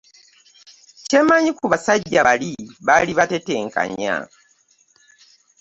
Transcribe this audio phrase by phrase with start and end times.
[1.07, 2.49] Kye mmanyi ku basajja bali
[2.87, 4.15] baali batetenkanya.